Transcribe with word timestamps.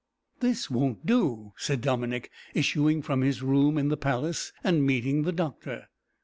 "This 0.39 0.67
won't 0.67 1.05
do," 1.05 1.53
said 1.57 1.81
Dominick, 1.81 2.31
issuing 2.55 3.03
from 3.03 3.21
his 3.21 3.43
room 3.43 3.77
in 3.77 3.89
the 3.89 3.97
palace, 3.97 4.51
and 4.63 4.83
meeting 4.83 5.21
the 5.21 5.31
doctor. 5.31 5.89